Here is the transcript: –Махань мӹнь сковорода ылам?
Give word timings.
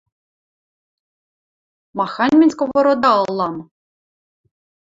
–Махань 1.97 2.35
мӹнь 2.39 2.53
сковорода 2.53 3.11
ылам? 3.29 3.55